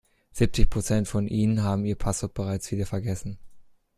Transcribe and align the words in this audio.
Siebzig 0.31 0.67
Prozent 0.67 1.07
von 1.07 1.27
Ihnen 1.27 1.61
haben 1.61 1.85
ihr 1.85 1.93
Passwort 1.95 2.33
bereits 2.33 2.71
wieder 2.71 2.87
vergessen. 2.87 3.37